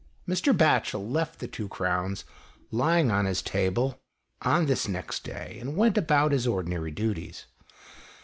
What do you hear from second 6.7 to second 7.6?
duties.